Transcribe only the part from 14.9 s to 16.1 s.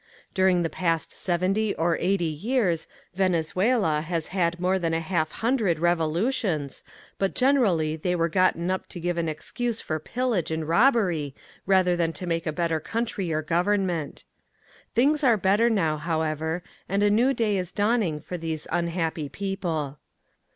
Things are better now,